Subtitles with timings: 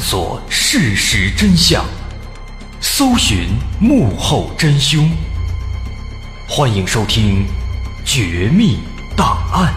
[0.00, 1.84] 索事实真相，
[2.80, 5.08] 搜寻幕后真凶。
[6.48, 7.44] 欢迎收听
[8.02, 8.78] 《绝密
[9.14, 9.72] 档案》。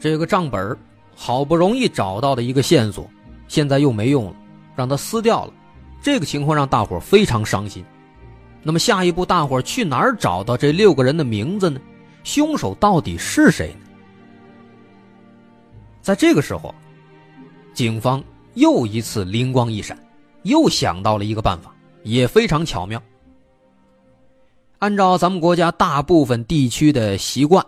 [0.00, 0.76] 这个账本
[1.14, 3.08] 好不容易找到的一个线索，
[3.46, 4.36] 现在又没用了，
[4.74, 5.52] 让他撕掉了。
[6.02, 7.84] 这个情况让大伙非常伤心。
[8.62, 11.80] 那么下一步，大伙去哪儿找到这六个人的名字呢？
[12.24, 13.86] 凶手到底是谁呢？
[16.02, 16.74] 在这个时候，
[17.72, 18.22] 警方
[18.54, 19.96] 又一次灵光一闪，
[20.42, 23.00] 又想到了一个办法，也非常巧妙。
[24.78, 27.64] 按照咱们国家大部分地区的习惯，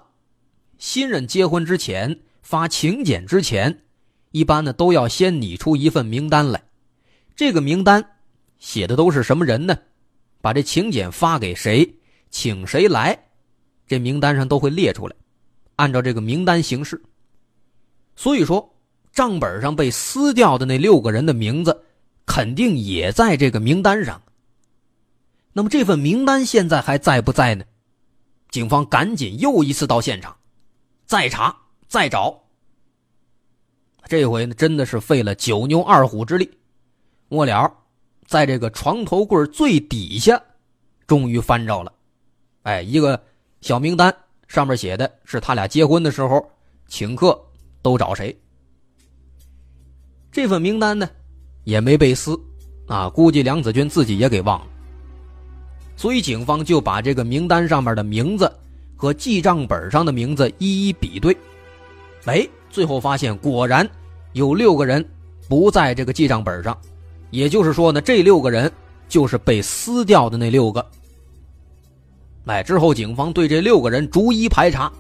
[0.78, 3.82] 新人结婚之前发请柬之前，
[4.32, 6.60] 一般呢都要先拟出一份名单来，
[7.36, 8.04] 这个名单。
[8.58, 9.76] 写的都是什么人呢？
[10.40, 11.92] 把这请柬发给谁，
[12.30, 13.18] 请谁来，
[13.86, 15.16] 这名单上都会列出来，
[15.76, 17.02] 按照这个名单行事。
[18.14, 18.72] 所以说，
[19.12, 21.84] 账本上被撕掉的那六个人的名字，
[22.24, 24.22] 肯定也在这个名单上。
[25.52, 27.64] 那么这份名单现在还在不在呢？
[28.50, 30.36] 警方赶紧又一次到现场，
[31.04, 31.56] 再查
[31.88, 32.44] 再找。
[34.06, 36.48] 这回呢，真的是费了九牛二虎之力，
[37.28, 37.76] 末了。
[38.28, 40.38] 在这个床头柜最底下，
[41.06, 41.90] 终于翻着了，
[42.64, 43.18] 哎，一个
[43.62, 44.14] 小名单，
[44.46, 46.46] 上面写的是他俩结婚的时候
[46.86, 47.40] 请客
[47.80, 48.38] 都找谁。
[50.30, 51.08] 这份名单呢，
[51.64, 52.38] 也没被撕，
[52.86, 54.66] 啊，估计梁子军自己也给忘了。
[55.96, 58.54] 所以警方就把这个名单上面的名字
[58.94, 61.34] 和记账本上的名字一一比对，
[62.26, 63.88] 哎，最后发现果然
[64.34, 65.02] 有六个人
[65.48, 66.78] 不在这个记账本上。
[67.30, 68.70] 也就是说呢，这六个人
[69.08, 70.84] 就是被撕掉的那六个。
[72.46, 74.90] 哎，之后警方对这六个人逐一排查，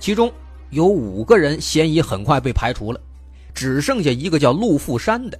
[0.00, 0.32] 其中
[0.70, 3.00] 有五个人嫌疑很快被排除了，
[3.52, 5.38] 只剩下一个叫陆富山的。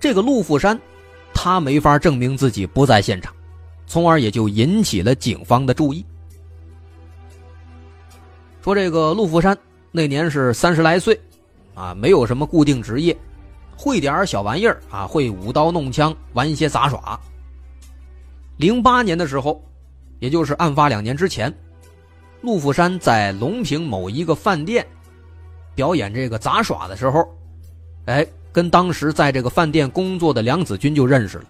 [0.00, 0.76] 这个陆富山，
[1.32, 3.32] 他没法证明自己不在现场，
[3.86, 6.04] 从而也就引起了警方的注意。
[8.64, 9.56] 说这个陆富山
[9.92, 11.20] 那年是三十来岁，
[11.74, 13.16] 啊，没有什么固定职业，
[13.76, 17.18] 会点小玩意儿啊，会舞刀弄枪，玩一些杂耍。
[18.58, 19.62] 零八年的时候，
[20.20, 21.52] 也就是案发两年之前，
[22.42, 24.86] 陆富山在隆平某一个饭店
[25.74, 27.26] 表演这个杂耍的时候，
[28.06, 31.44] 哎，跟当时在这个饭店工作的梁子军就认识了，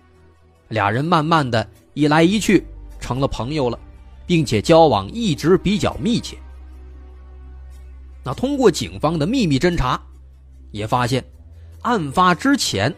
[0.69, 2.65] 俩人慢慢的一来一去
[2.99, 3.79] 成了朋友了，
[4.27, 6.39] 并且交往一直比较密切。
[8.25, 10.01] 那通过警方的秘密侦查，
[10.71, 11.23] 也发现，
[11.83, 12.95] 案发之前，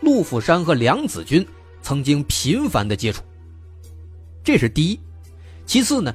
[0.00, 1.46] 陆富山和梁子军
[1.82, 3.22] 曾经频繁的接触。
[4.42, 5.00] 这是第一，
[5.66, 6.14] 其次呢，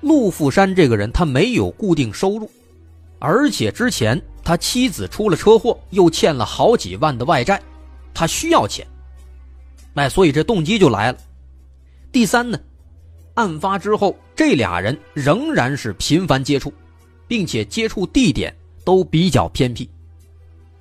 [0.00, 2.50] 陆富山这个人他没有固定收入，
[3.18, 7.60] 而且之前他妻子出了车祸，又欠了好几万的外债，
[8.12, 8.86] 他需要钱，
[9.94, 11.18] 哎，所以这动机就来了。
[12.10, 12.58] 第三呢，
[13.34, 16.72] 案发之后，这俩人仍然是频繁接触。
[17.26, 18.54] 并且接触地点
[18.84, 19.88] 都比较偏僻，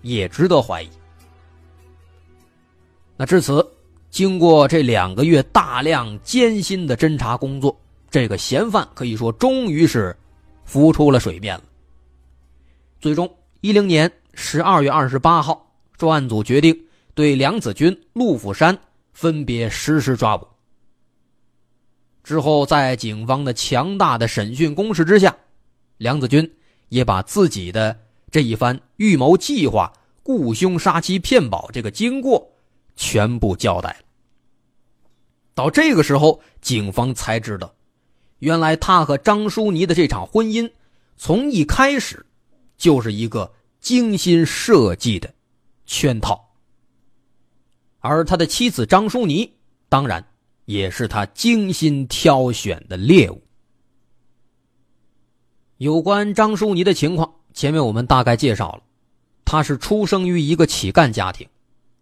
[0.04, 0.90] 也值得怀疑。
[3.18, 3.68] 那至此，
[4.12, 7.76] 经过这两个月大量艰辛的侦查工作，
[8.12, 10.16] 这个嫌犯可以说终于是
[10.64, 11.64] 浮出了水面了。
[13.00, 13.28] 最终，
[13.62, 16.80] 一零年十二月二十八号，专案组决定
[17.16, 18.78] 对梁子军、陆富山
[19.14, 20.48] 分别实施抓捕。
[22.24, 25.36] 之后，在警方的强大的审讯攻势之下。
[25.98, 26.52] 梁子军
[26.90, 27.98] 也把自己的
[28.34, 29.94] 这一番预谋计划、
[30.24, 32.52] 雇凶杀妻骗保这个经过
[32.96, 34.06] 全部交代了。
[35.54, 37.76] 到这个时候，警方才知道，
[38.40, 40.72] 原来他和张淑妮的这场婚姻
[41.16, 42.26] 从一开始
[42.76, 45.32] 就是一个精心设计的
[45.86, 46.56] 圈套，
[48.00, 49.54] 而他的妻子张淑妮
[49.90, 50.26] 当然
[50.66, 53.44] 也是他精心挑选的猎物。
[55.78, 58.84] 有关张淑妮的情况，前面我们大概介绍了。
[59.46, 61.48] 他是出生于一个乞丐家庭，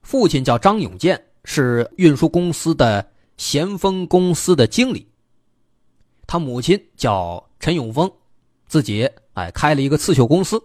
[0.04, 3.06] 父亲叫张永建，是运输公司的
[3.36, 5.06] 咸丰公司的经理。
[6.28, 8.10] 他母亲叫陈永峰，
[8.68, 10.62] 自己哎开了一个刺绣公司。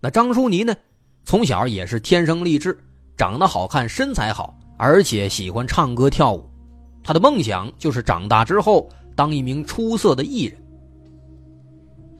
[0.00, 0.76] 那张淑妮呢，
[1.24, 2.78] 从小也是天生丽质，
[3.16, 6.44] 长得好看，身材好，而且喜欢唱歌跳舞。
[7.02, 10.60] 她的梦想就是长大之后当一名出色的艺人。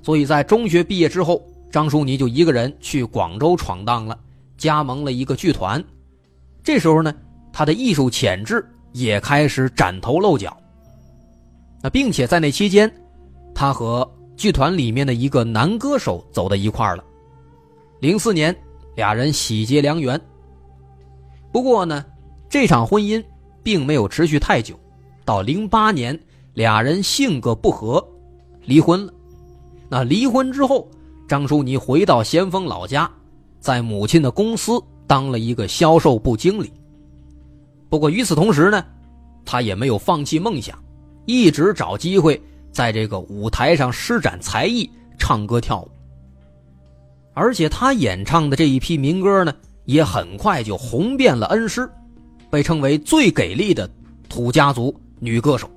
[0.03, 4.19] 所以在中学毕业之后，张淑妮就一个人去广州闯荡了，
[4.57, 5.83] 加盟了一个剧团。
[6.63, 7.15] 这时候呢，
[7.53, 10.57] 她的艺术潜质也开始崭头露角。
[11.83, 12.91] 那并且在那期间，
[13.55, 17.05] 她和剧团里面的一个男歌手走到一块了。
[18.01, 18.55] 零四年，
[18.95, 20.21] 俩人喜结良缘。
[21.53, 22.05] 不过呢，
[22.49, 23.23] 这场婚姻
[23.63, 24.79] 并没有持续太久，
[25.25, 26.19] 到零八年，
[26.55, 28.07] 俩人性格不合，
[28.65, 29.13] 离婚了。
[29.89, 30.91] 那离婚之后，
[31.29, 33.11] 张淑妮回到咸丰老家，
[33.61, 36.73] 在母亲的公司当了一个销售部经理。
[37.89, 38.85] 不过与此同时呢，
[39.45, 40.79] 她也没有放弃梦想，
[41.25, 42.41] 一直找机会
[42.71, 44.89] 在这个舞台上施展才艺，
[45.19, 45.91] 唱歌跳舞。
[47.35, 51.89] 而且她演唱的这一批民歌呢，也很快就红遍了恩施，
[52.51, 53.91] 被称为最给力的
[54.29, 55.69] 土家族女歌手，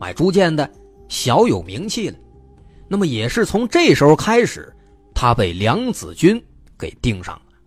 [0.00, 0.68] 哎，逐渐的
[1.08, 2.16] 小有名气了。
[2.88, 4.72] 那么也是从这时候开始，
[5.20, 6.40] 他被梁子军
[6.78, 7.58] 给盯上了。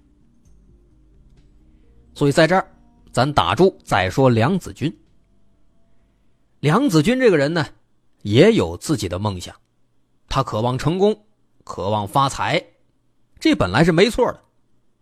[2.16, 2.66] 所以在这儿，
[3.12, 4.90] 咱打住，再说梁子军。
[6.62, 7.68] 梁子军这个人呢，
[8.22, 9.54] 也有自己的梦想，
[10.30, 11.26] 他渴望成功，
[11.66, 12.66] 渴望发财，
[13.38, 14.40] 这本来是没错的。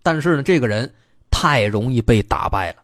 [0.02, 0.92] 但是呢，这个人
[1.30, 2.82] 太容易被打败了。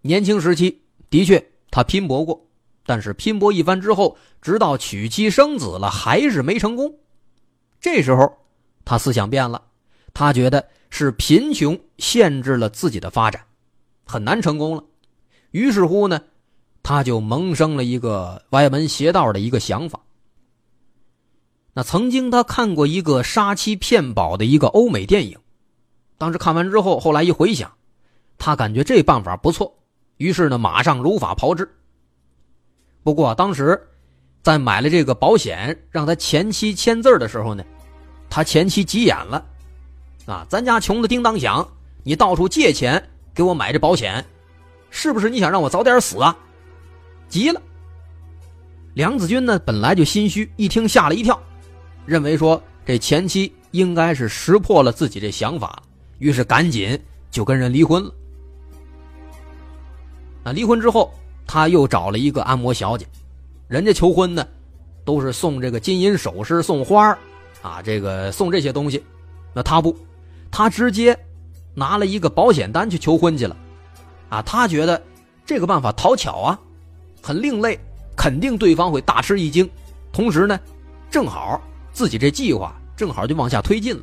[0.00, 1.40] 年轻时期的确，
[1.70, 2.44] 他拼搏过。
[2.84, 6.92] 但是拼搏一番之后，直到娶妻生子了，还是没成功。
[7.86, 8.36] 这时候，
[8.84, 9.62] 他思想变了，
[10.12, 13.40] 他觉得是贫穷限制了自己的发展，
[14.04, 14.82] 很难成功了。
[15.52, 16.20] 于是乎呢，
[16.82, 20.00] 他就萌生了一个歪门邪道的一个想法。
[21.74, 25.38] 那曾经他看过一个杀妻骗保的一个欧美电影，
[26.18, 27.72] 当时看完之后，后来一回想，
[28.36, 29.72] 他感觉这办法不错，
[30.16, 31.72] 于是呢，马上如法炮制。
[33.04, 33.80] 不过当时，
[34.42, 37.64] 在买了这个保险让他前妻签字的时候呢，
[38.36, 39.42] 他前妻急眼了，
[40.26, 41.66] 啊，咱家穷的叮当响，
[42.02, 43.02] 你到处借钱
[43.32, 44.22] 给我买这保险，
[44.90, 46.36] 是不是你想让我早点死啊？
[47.30, 47.58] 急了。
[48.92, 51.40] 梁子军呢本来就心虚，一听吓了一跳，
[52.04, 55.82] 认为说这前妻应该是识破了自己这想法，
[56.18, 57.00] 于是赶紧
[57.30, 58.12] 就跟人离婚了。
[60.44, 61.10] 啊，离婚之后，
[61.46, 63.06] 他又找了一个按摩小姐，
[63.66, 64.46] 人家求婚呢，
[65.06, 67.18] 都是送这个金银首饰、送花
[67.66, 69.02] 啊，这个送这些东西。
[69.52, 69.96] 那他不，
[70.52, 71.18] 他直接
[71.74, 73.56] 拿了一个保险单去求婚去了，
[74.28, 75.02] 啊，他觉得
[75.44, 76.60] 这个办法讨巧啊，
[77.20, 77.76] 很另类，
[78.16, 79.68] 肯定对方会大吃一惊。
[80.12, 80.60] 同时呢，
[81.10, 81.60] 正好
[81.92, 84.02] 自己这计划正好就往下推进了。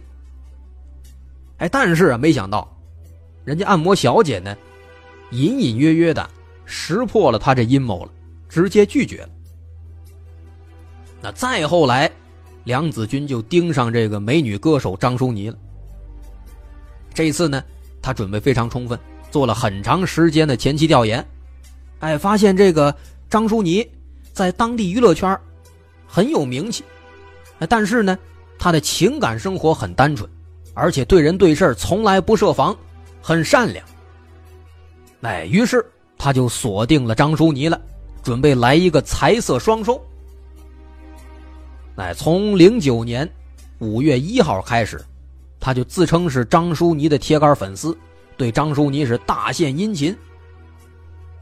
[1.60, 2.68] 哎，但是啊，没想到，
[3.46, 4.58] 人家按摩小姐呢，
[5.32, 6.30] 隐隐约约的
[6.66, 8.12] 识破了他这阴谋了，
[8.50, 9.30] 直接拒绝了。
[11.22, 12.12] 那再后来。
[12.64, 15.58] 梁子军就盯上这个美女歌手张淑妮了。
[17.14, 17.64] 这次呢，
[18.02, 21.26] 他准备非常充分，做了很长时间的前期调研，
[22.00, 22.96] 哎，发现这个
[23.30, 23.88] 张淑妮
[24.32, 25.40] 在当地娱乐圈
[26.08, 26.84] 很有名气，
[27.70, 28.18] 但是呢，
[28.58, 30.30] 她的情感生活很单纯，
[30.74, 32.76] 而且对人对事从来不设防，
[33.22, 33.86] 很善良。
[35.22, 35.86] 哎，于是
[36.18, 37.80] 他就锁定了张淑妮了，
[38.24, 40.02] 准备来一个财色双收。
[41.96, 43.30] 哎，从零九年
[43.78, 45.00] 五月一号开始，
[45.60, 47.96] 他就自称是张淑妮的铁杆粉丝，
[48.36, 50.16] 对张淑妮是大献殷勤。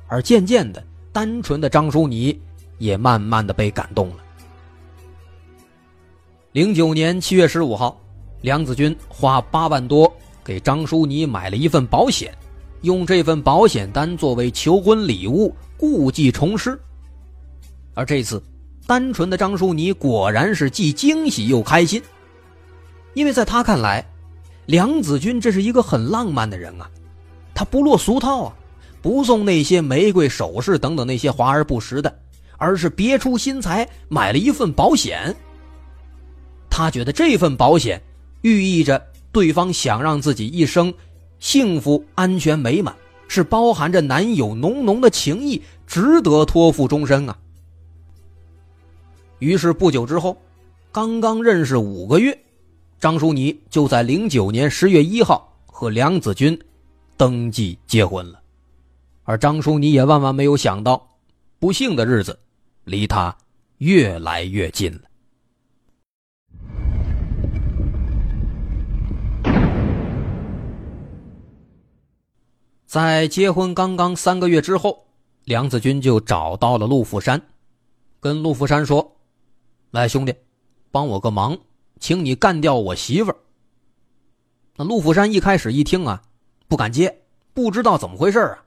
[0.08, 2.38] 而渐渐的，单纯的张淑妮
[2.80, 4.16] 也慢慢的被感动了。
[6.52, 7.98] 零九年七月十五号，
[8.42, 12.38] 梁子军花八万多给张淑妮买了一份保险，
[12.82, 16.78] 用这份保险单作为求婚礼物，故技重施。
[17.94, 18.44] 而这次。
[18.92, 22.04] 单纯的张淑妮果然是既惊喜又开心，
[23.14, 24.06] 因为在他看来，
[24.66, 26.92] 梁子君这是一个很浪漫的人啊，
[27.54, 28.54] 他不落俗套啊，
[29.02, 32.14] 不送那些玫瑰首饰等等那些华而不实的，
[32.58, 35.34] 而是别出心裁买了一份保险。
[36.70, 38.02] 他觉得这份保险
[38.42, 40.94] 寓意着对方想让自己一生
[41.40, 42.94] 幸福、安全、美满，
[43.30, 47.38] 是包含着男友浓浓的情谊，值得托付终身啊。
[49.42, 50.38] 于是不久之后，
[50.92, 52.38] 刚刚认识五个月，
[53.00, 56.58] 张淑妮就在零九年十月一号和梁子军
[57.18, 58.40] 登记结婚了，
[59.24, 61.10] 而张淑妮也万万没有想到，
[61.58, 62.38] 不幸的日子
[62.84, 63.36] 离她
[63.80, 65.02] 越来越近了。
[72.86, 75.04] 在结婚刚刚三个月之后，
[75.46, 77.42] 梁子军就找到了陆富山，
[78.20, 79.18] 跟陆富山说。
[79.92, 80.34] 来，兄弟，
[80.90, 81.58] 帮我个忙，
[82.00, 83.36] 请你干掉我媳妇儿。
[84.78, 86.22] 那陆福山一开始一听啊，
[86.70, 88.64] 不敢接，不知道怎么回事啊。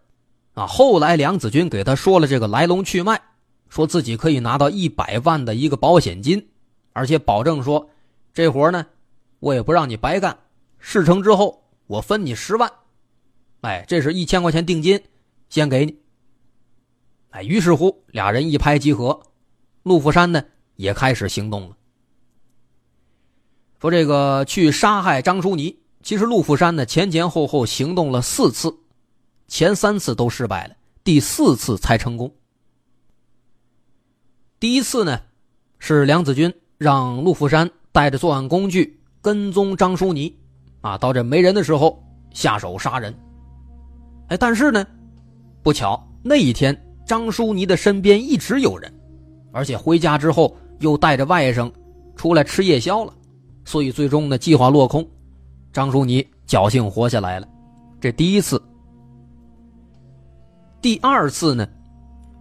[0.53, 3.19] 啊，后来梁子军给他说了这个来龙去脉，
[3.71, 6.47] 说自己可以拿到一百万的一个保险金，
[6.93, 7.89] 而且保证说
[8.35, 8.85] 这活呢，
[9.39, 10.39] 我也不让你白干，
[10.79, 12.71] 事成之后我分你十万。
[13.63, 15.03] 哎，这是一千块钱定金，
[15.49, 15.97] 先给你。
[17.31, 19.23] 哎，于是乎俩人一拍即合，
[19.85, 20.45] 陆福山呢。
[20.77, 21.77] 也开始行动了。
[23.81, 28.75] 说这个去杀害张淑妮，其实陆富山呢前前后后行动了四次，
[29.47, 32.33] 前三次都失败了，第四次才成功。
[34.59, 35.21] 第一次呢，
[35.79, 40.35] 是梁子军让陆富山带着作案工具跟踪张淑妮，
[40.81, 42.03] 啊，到这没人的时候
[42.33, 43.15] 下手杀人。
[44.29, 44.87] 哎，但是呢，
[45.63, 46.75] 不巧那一天
[47.07, 48.91] 张淑妮的身边一直有人，
[49.53, 50.57] 而且回家之后。
[50.85, 51.73] 又带着外甥
[52.15, 53.13] 出来吃夜宵了，
[53.65, 55.03] 所以最终呢计划落空，
[55.73, 57.49] 张淑妮侥幸活下来了。
[57.99, 58.63] 这第一次，
[60.83, 61.67] 第二次呢，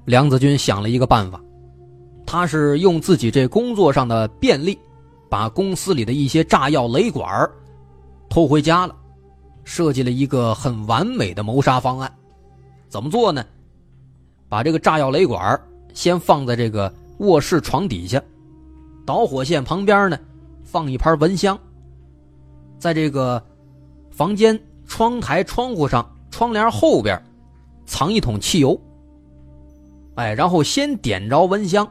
[0.04, 1.42] 梁子军想了一个办法，
[2.26, 4.78] 他是用自己这工作上的便利，
[5.30, 7.50] 把公司里的一些炸药雷管
[8.30, 8.94] 偷回家了，
[9.64, 12.14] 设计了一个很完美的谋杀方案。
[12.90, 13.46] 怎么做呢？
[14.50, 15.58] 把这个炸药雷管
[15.94, 16.94] 先放在这个。
[17.20, 18.22] 卧室床底下，
[19.06, 20.18] 导火线旁边呢，
[20.64, 21.58] 放一盘蚊香。
[22.80, 23.44] 在这个
[24.12, 27.22] 房间窗台、窗户上、窗帘后边，
[27.86, 28.80] 藏一桶汽油。
[30.16, 31.88] 哎，然后先点着蚊香，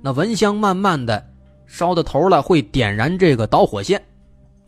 [0.00, 1.24] 那蚊香慢慢的
[1.66, 4.00] 烧到头了，会点燃这个导火线，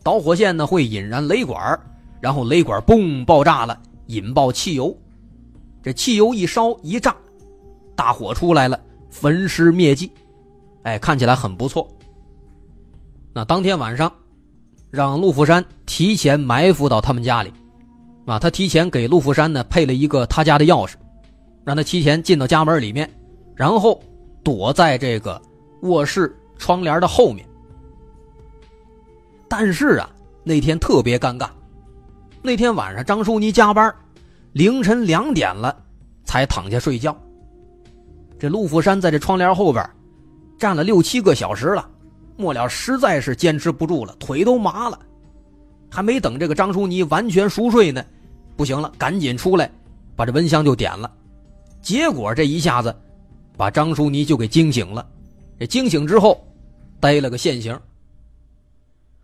[0.03, 1.79] 导火线呢会引燃雷管，
[2.19, 4.95] 然后雷管嘣爆炸了，引爆汽油。
[5.81, 7.15] 这汽油一烧一炸，
[7.95, 8.79] 大火出来了。
[9.09, 10.09] 焚尸灭迹，
[10.83, 11.87] 哎，看起来很不错。
[13.33, 14.11] 那当天晚上，
[14.89, 17.53] 让陆富山提前埋伏到他们家里，
[18.25, 20.95] 啊，他提前给陆富山呢配了一个他家的钥匙，
[21.63, 23.09] 让他提前进到家门里面，
[23.55, 24.01] 然后
[24.43, 25.41] 躲在这个
[25.83, 27.47] 卧室窗帘的后面。
[29.47, 30.09] 但是啊，
[30.43, 31.47] 那天特别尴尬，
[32.41, 33.93] 那天晚上张淑妮加班，
[34.53, 35.77] 凌晨两点了
[36.25, 37.15] 才躺下睡觉。
[38.39, 39.87] 这陆富山在这窗帘后边
[40.61, 41.89] 站了六七个小时了，
[42.37, 44.99] 末了实在是坚持不住了，腿都麻了。
[45.89, 48.05] 还没等这个张淑妮完全熟睡呢，
[48.55, 49.71] 不行了，赶紧出来，
[50.15, 51.11] 把这蚊香就点了。
[51.81, 52.95] 结果这一下子，
[53.57, 55.03] 把张淑妮就给惊醒了。
[55.59, 56.45] 这惊醒之后，
[56.99, 57.75] 逮了个现行。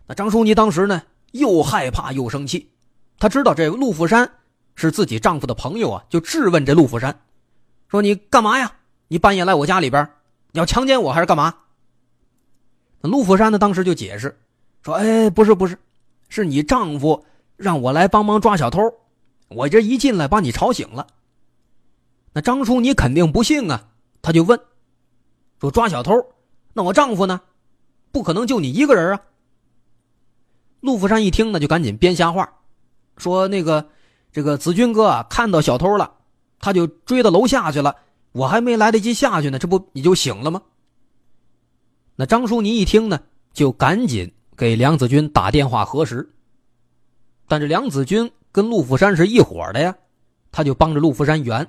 [0.08, 2.68] 那张淑妮当时呢，又害怕又生气。
[3.16, 4.28] 她知道这陆富山
[4.74, 7.16] 是自己丈夫的朋友啊，就质问这陆富山，
[7.86, 8.72] 说：“你干嘛呀？
[9.06, 10.08] 你半夜来我家里边，
[10.52, 11.54] 你要强奸我还是干嘛？”
[13.00, 14.38] 那陆富山呢，当时就解释
[14.82, 15.78] 说：“哎，不是，不是。”
[16.30, 17.24] 是你丈夫
[17.56, 18.82] 让我来帮忙抓小偷，
[19.48, 21.06] 我这一进来把你吵醒了。
[22.34, 23.88] 那张叔你肯定不信啊，
[24.20, 24.60] 他就问，
[25.58, 26.12] 说抓小偷，
[26.74, 27.40] 那我丈夫呢？
[28.12, 29.22] 不可能就你一个人啊。
[30.80, 32.46] 陆福山一听呢，就赶紧编瞎话，
[33.16, 33.88] 说那个
[34.30, 36.12] 这个子君哥啊，看到小偷了，
[36.60, 37.96] 他就追到楼下去了，
[38.38, 40.62] 我还没来得及下去呢，这不你就醒了吗？
[42.14, 43.20] 那张淑妮一听呢，
[43.52, 44.32] 就赶紧。
[44.56, 46.28] 给梁子军打电话核实，
[47.46, 49.96] 但是梁子军跟陆富山是一伙的呀，
[50.50, 51.64] 他就帮着陆富山圆，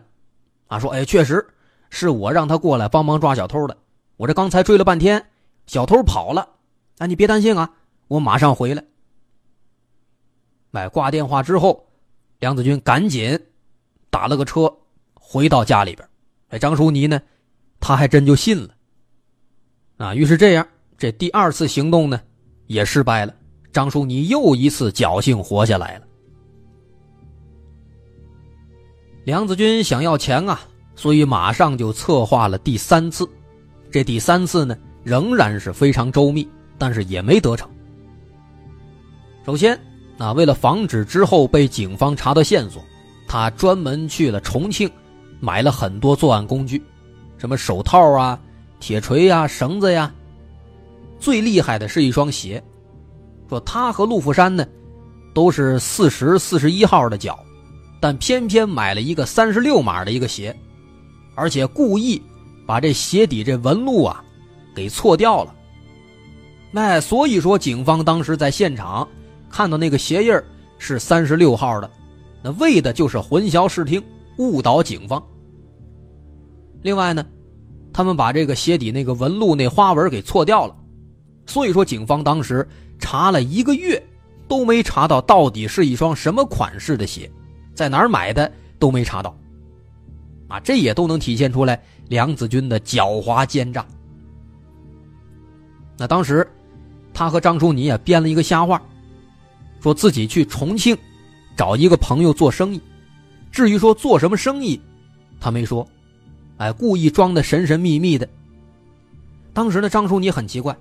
[0.66, 1.48] 啊说，哎，确实
[1.92, 3.78] 是我让他过来帮忙抓小偷的，
[4.18, 5.24] 我这刚才追了半天，
[5.68, 6.50] 小偷跑了，
[6.98, 7.72] 哎，你别担心啊，
[8.08, 8.84] 我马上回来。
[10.72, 11.92] 哎，挂电话之后，
[12.40, 13.40] 梁子军赶紧
[14.10, 14.76] 打了个车
[15.14, 16.10] 回到家里边，
[16.50, 17.22] 哎，张淑妮呢，
[17.80, 18.70] 他还真就信了，
[19.98, 22.22] 啊，于是这样，这第二次行动呢。
[22.68, 23.34] 也失败了，
[23.74, 26.06] 张淑妮又一次侥幸活下来了。
[29.24, 30.62] 梁子军想要钱啊，
[30.96, 33.28] 所以马上就策划了第三次。
[33.90, 37.68] 这第三次呢，仍然是非常周密，但是也没得逞。
[39.44, 39.76] 首先，
[40.20, 42.84] 啊，为了防止之后被警方查到线索，
[43.28, 44.88] 他专门去了重庆，
[45.40, 46.82] 买了很多作案工具，
[47.38, 48.40] 什么手套啊、
[48.80, 50.12] 铁锤呀、绳子呀。
[51.20, 52.64] 最厉害的是一双鞋，
[53.50, 54.66] 说他和陆富山呢，
[55.34, 57.38] 都是四十四十一号的脚，
[58.00, 60.56] 但偏偏买了一个三十六码的一个鞋，
[61.36, 62.22] 而且故意
[62.66, 64.24] 把这鞋底这纹路啊
[64.74, 65.54] 给错掉了。
[66.72, 69.08] 那所以说，警方当时在现场
[69.50, 70.34] 看到那个鞋印
[70.78, 71.92] 是三十六号的，
[72.42, 74.02] 那为的就是混淆视听，
[74.40, 75.22] 误导警方。
[76.82, 77.26] 另外呢，
[77.94, 80.76] 他们把这个鞋底那个纹路那花纹给错掉了。
[81.46, 82.68] 所以说，警方当时
[83.00, 84.02] 查了一个月，
[84.48, 87.30] 都没查到到底是一双什么款式的鞋，
[87.76, 89.36] 在哪儿买的都没查到。
[90.48, 93.86] 啊，这也都能体现出来梁子军的狡猾奸诈。
[95.98, 96.50] 那当时，
[97.14, 98.82] 他和张淑妮啊编了一个瞎话，
[99.82, 100.98] 说自己去重庆
[101.58, 102.82] 找一个朋友做生意，
[103.52, 104.80] 至于说做什么生意，
[105.40, 105.88] 他没说，
[106.58, 108.28] 哎，故意装的神神秘秘的。
[109.54, 110.78] 当时呢，张淑妮很奇怪。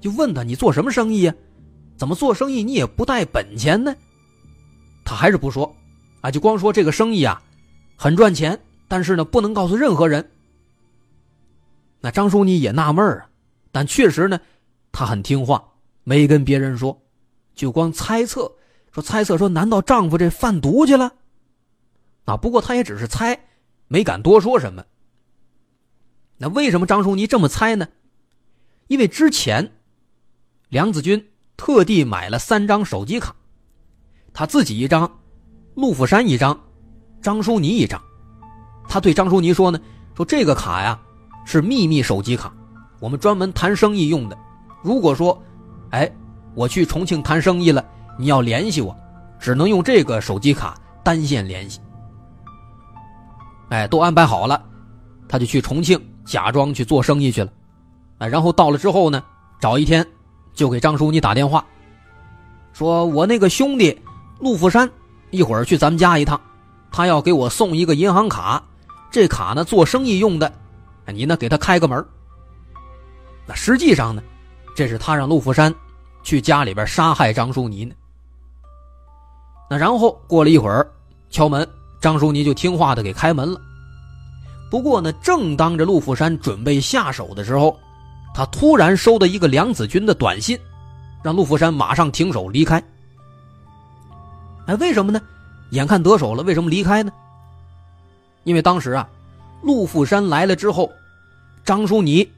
[0.00, 1.34] 就问他你做什么生意呀？
[1.96, 3.94] 怎么做生意你也不带本钱呢？
[5.02, 5.74] 他还是不说，
[6.20, 7.42] 啊，就光说这个生意啊，
[7.96, 10.30] 很赚钱，但是呢不能告诉任何人。
[12.00, 13.26] 那张淑妮也纳闷啊，
[13.72, 14.38] 但确实呢，
[14.92, 15.64] 他很听话，
[16.02, 17.00] 没跟别人说，
[17.54, 18.52] 就光猜测，
[18.92, 21.10] 说猜测说难道丈夫这贩毒去了？
[22.24, 23.38] 啊，不过他也只是猜，
[23.88, 24.84] 没敢多说什么。
[26.38, 27.88] 那为什么张淑妮这么猜呢？
[28.88, 29.72] 因为之前。
[30.70, 33.36] 梁子军特地买了三张手机卡，
[34.32, 35.20] 他自己一张，
[35.74, 36.58] 陆富山一张，
[37.22, 38.02] 张淑妮一张。
[38.88, 39.78] 他对张淑妮说呢
[40.16, 41.00] ：“说这个卡呀
[41.44, 42.52] 是秘密手机卡，
[42.98, 44.36] 我们专门谈生意用的。
[44.82, 45.40] 如果说，
[45.90, 46.10] 哎，
[46.56, 47.84] 我去重庆谈生意了，
[48.18, 48.96] 你要联系我，
[49.38, 51.78] 只能用这个手机卡单线联系。
[53.74, 54.62] 哎，都安排好了，
[55.28, 57.50] 他就去重庆假装去做生意去了。
[58.18, 59.22] 哎，然后到了之后呢，
[59.60, 60.06] 找一天。”
[60.54, 61.66] 就给张淑妮打电话，
[62.72, 64.00] 说我那个兄弟
[64.38, 64.88] 陆富山
[65.30, 66.40] 一会儿去咱们家一趟，
[66.92, 68.62] 他要给我送一个银行卡，
[69.10, 70.52] 这卡呢做生意用的，
[71.06, 72.06] 你呢给他开个门。
[73.48, 74.22] 那实际上呢，
[74.76, 75.74] 这是他让陆富山
[76.22, 77.92] 去家里边杀害张淑妮呢。
[79.68, 80.88] 那然后过了一会儿，
[81.30, 81.68] 敲门，
[82.04, 83.58] 张淑妮就听话的给开门了。
[84.70, 87.74] 不过呢，正当着陆富山准备下手的时候。
[88.34, 90.58] 他突然收到一个梁子军的短信，
[91.22, 92.82] 让陆富山马上停手离开。
[94.66, 95.22] 哎，为什么呢？
[95.70, 97.12] 眼看得手了，为什么离开呢？
[98.42, 99.08] 因为当时啊，
[99.62, 100.90] 陆富山来了之后，
[101.64, 102.28] 张淑妮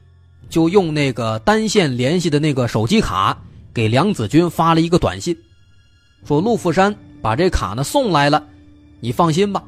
[0.49, 3.35] 就用那个单线联系的那个手机卡
[3.73, 5.35] 给梁子军发了一个短信，
[6.25, 8.45] 说陆富山把这卡呢送来了，
[8.99, 9.63] 你放心吧。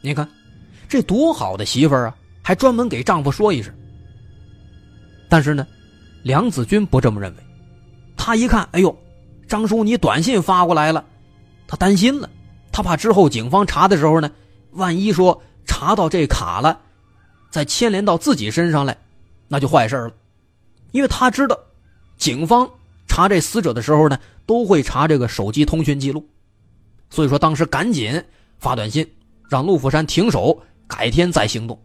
[0.00, 0.28] 你看，
[0.88, 3.74] 这多好的媳妇儿啊，还专门给丈夫说一声。
[5.28, 5.66] 但是呢，
[6.22, 7.42] 梁子军不这么认为，
[8.16, 8.96] 他一看，哎呦，
[9.48, 11.04] 张叔，你短信发过来了，
[11.66, 12.30] 他担心了，
[12.70, 14.30] 他怕之后警方查的时候呢，
[14.72, 16.80] 万一说查到这卡了，
[17.50, 18.96] 再牵连到自己身上来，
[19.48, 20.12] 那就坏事了，
[20.92, 21.58] 因为他知道，
[22.16, 22.70] 警方
[23.08, 26.24] 查这死者的时候呢，都会查这个手机通讯记录，
[27.16, 28.22] 所以说当时赶紧
[28.58, 29.10] 发短信
[29.48, 31.80] 让陆福山停手，改天再行动。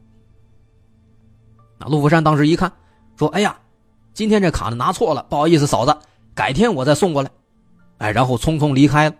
[1.77, 2.69] 那陆福山当时一看。
[3.17, 3.57] 说：“哎呀，
[4.13, 5.97] 今天这卡呢拿错了，不好意思，嫂子，
[6.35, 7.31] 改天我再送过来。”
[7.99, 9.15] 哎，然后匆匆离开了。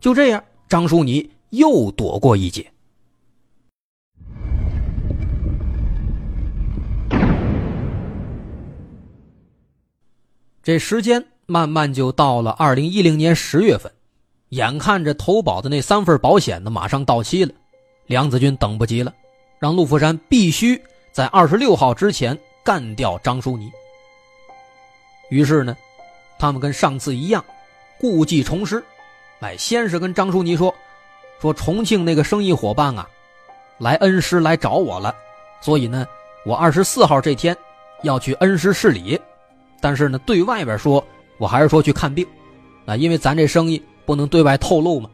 [0.00, 2.68] 就这样，张淑妮又躲过一劫。
[10.64, 13.92] 这时间慢慢就到了二零一零年十月份，
[14.50, 17.52] 眼看着投保的那三份保险呢马上到期了，
[18.06, 19.12] 梁子军等不及了，
[19.58, 20.80] 让陆福山必须
[21.12, 22.38] 在二十六号之前。
[22.64, 23.70] 干掉张淑妮。
[25.28, 25.76] 于是呢，
[26.38, 27.44] 他们跟上次一样，
[28.00, 28.82] 故技重施。
[29.40, 30.74] 哎，先是跟张淑妮说，
[31.42, 33.06] 说重庆那个生意伙伴啊，
[33.76, 35.14] 来恩施来找我了，
[35.60, 36.06] 所以呢，
[36.46, 37.54] 我二十四号这天
[38.02, 39.20] 要去恩施市里，
[39.78, 42.26] 但是呢，对外边说我还是说去看病，
[42.86, 45.10] 啊，因为咱这生意不能对外透露嘛。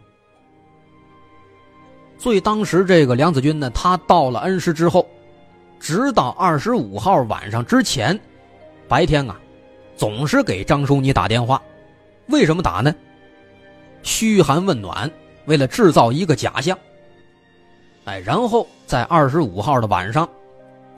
[2.18, 5.06] 所以当时这个梁子军呢，他到了恩施之后。
[5.82, 8.20] 直到二十五号晚上之前，
[8.86, 9.40] 白天啊，
[9.96, 11.58] 总是给张淑妮打电话。
[12.28, 12.94] 为什么打呢？
[14.02, 15.10] 嘘寒问暖，
[15.46, 16.76] 为了制造一个假象。
[18.04, 20.28] 哎，然后在二十五号的晚上，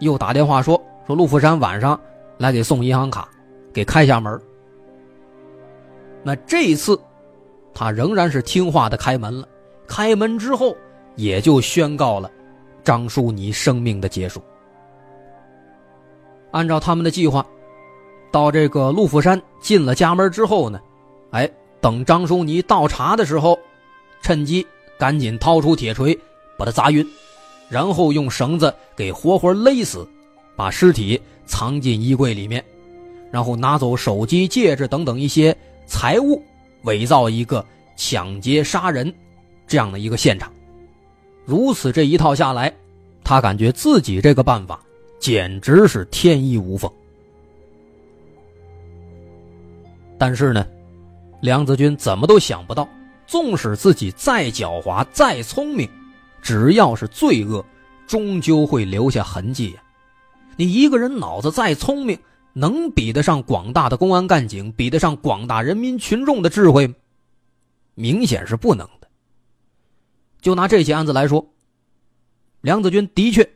[0.01, 1.99] 又打电话说说陆福山晚上
[2.39, 3.29] 来给送银行卡，
[3.73, 4.37] 给开下门。
[6.25, 6.99] 那这一次，
[7.75, 9.49] 他仍然是听话的开门了。
[9.87, 10.77] 开门之后，
[11.17, 12.31] 也就宣告了
[12.83, 14.43] 张淑妮生命的结束。
[16.51, 17.45] 按照他们的计划，
[18.31, 20.81] 到这个陆福山进了家门之后呢，
[21.31, 23.59] 哎，等张淑妮倒茶的时候，
[24.23, 24.67] 趁机
[24.99, 26.19] 赶紧掏出铁锤
[26.59, 27.07] 把他砸晕，
[27.69, 30.07] 然后用绳子给活活勒死，
[30.57, 32.65] 把尸体藏进衣柜里面，
[33.31, 35.57] 然后拿走手机、戒指等等一些
[35.87, 36.43] 财物，
[36.83, 37.65] 伪造一个
[37.97, 39.13] 抢劫杀人
[39.67, 40.53] 这样的一个现场。
[41.45, 42.73] 如此这一套下来，
[43.25, 44.81] 他感觉自己这个办法。
[45.19, 46.91] 简直是天衣无缝。
[50.19, 50.67] 但是呢，
[51.41, 52.89] 梁子军怎么都想不到，
[53.25, 55.89] 纵使自己再狡猾、再聪明，
[56.43, 57.65] 只要是罪恶，
[58.05, 59.83] 终究会留下痕迹呀。
[60.57, 62.19] 你一个人脑子再聪明，
[62.53, 66.95] 能比得上广大的公安干警，比得上广大人民群众的智慧吗？
[67.95, 69.09] 明显是不能的。
[70.41, 71.53] 就拿这起案子来说，
[72.61, 73.49] 梁子军的确。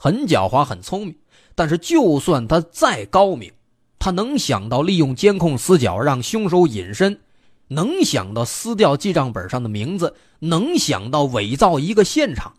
[0.00, 1.16] 很狡猾，很聪明，
[1.56, 3.52] 但是就算他再高明，
[3.98, 7.20] 他能想到利用监控死角让凶手隐身，
[7.66, 12.54] 能想到撕掉记账本上的名字，能想到伪造一个现场，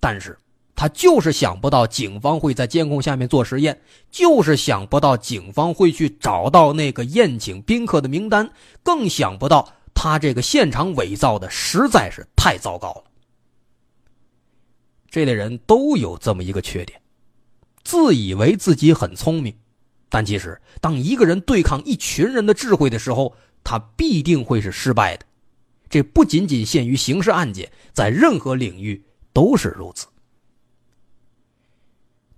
[0.00, 0.38] 但是
[0.74, 3.80] 他就是想不到警方会在监控下面做实验，
[4.10, 8.50] 就是想不到警方会去找到那个宴请宾客的名单，
[8.82, 13.04] 更想不到他这个现场伪造的实在是太糟糕了。
[15.10, 17.00] 这类人都有这么一个缺点，
[17.84, 19.54] 自以为自己很聪明，
[20.08, 25.26] 但其实当一个人对抗一群人的智慧的时候，他必定会是失败的。
[25.90, 29.04] 这不仅仅限于刑事案件，在任何领域
[29.34, 30.06] 都是如此。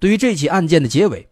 [0.05, 1.27] 对于这起案件的结尾，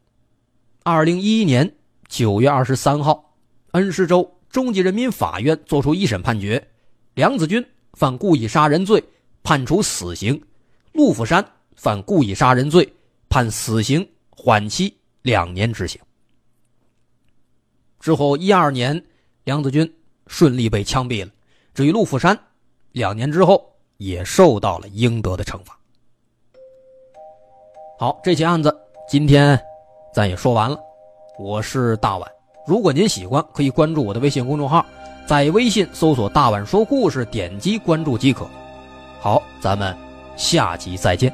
[0.82, 1.76] 二零一一年
[2.08, 3.36] 九月二十三号，
[3.72, 6.70] 恩施州中级人民法院作出一审判决，
[7.12, 9.04] 梁子军犯故意杀人罪，
[9.42, 10.42] 判处死刑。
[10.94, 12.90] 陆福山犯故意杀人罪，
[13.28, 16.00] 判死刑缓期两年执行。
[18.00, 19.04] 之后一二年，
[19.44, 19.94] 梁子军
[20.28, 21.30] 顺利被枪毙了。
[21.74, 22.40] 至于陆福山，
[22.92, 25.78] 两年之后也受到了应得的惩罚。
[28.02, 28.76] 好，这起案子
[29.08, 29.56] 今天
[30.12, 30.76] 咱也说完了。
[31.38, 32.28] 我是大碗，
[32.66, 34.84] 如果您喜欢，可以关注我的微信公众号，
[35.24, 38.44] 在微信搜索“大碗说故事”，点击关注即可。
[39.20, 39.96] 好，咱们。
[40.34, 41.32] 下集再见。